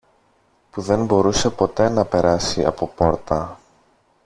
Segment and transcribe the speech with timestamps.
[0.71, 3.59] που δεν μπορούσε ποτέ να περάσει από πόρτα